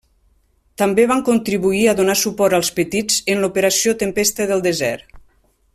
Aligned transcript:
També 0.81 1.03
van 1.11 1.21
contribuir 1.27 1.83
a 1.87 1.93
donar 1.99 2.15
suport 2.21 2.57
als 2.59 2.71
petits 2.81 3.21
en 3.35 3.45
l'Operació 3.45 3.95
Tempesta 4.01 4.49
del 4.53 4.65
Desert. 4.71 5.19